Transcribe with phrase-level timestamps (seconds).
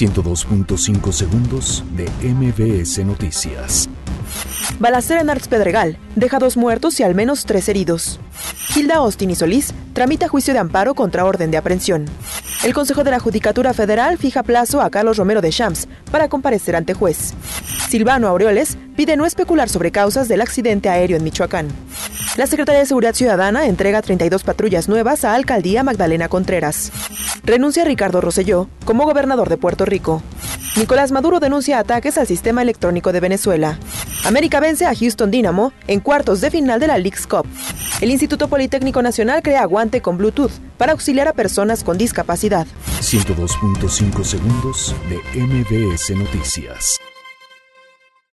[0.00, 3.86] 102.5 segundos de MBS Noticias.
[4.78, 8.18] Balacera en Arts Pedregal deja dos muertos y al menos tres heridos.
[8.74, 12.06] Hilda Austin y Solís tramita juicio de amparo contra orden de aprehensión.
[12.64, 16.76] El Consejo de la Judicatura Federal fija plazo a Carlos Romero de Champs para comparecer
[16.76, 17.34] ante juez.
[17.90, 21.68] Silvano Aureoles pide no especular sobre causas del accidente aéreo en Michoacán.
[22.40, 26.90] La Secretaría de Seguridad Ciudadana entrega 32 patrullas nuevas a Alcaldía Magdalena Contreras.
[27.44, 30.22] Renuncia Ricardo Rosselló como gobernador de Puerto Rico.
[30.78, 33.78] Nicolás Maduro denuncia ataques al sistema electrónico de Venezuela.
[34.24, 37.44] América vence a Houston Dynamo en cuartos de final de la League's Cup.
[38.00, 42.66] El Instituto Politécnico Nacional crea guante con Bluetooth para auxiliar a personas con discapacidad.
[43.02, 46.98] 102.5 segundos de MBS Noticias.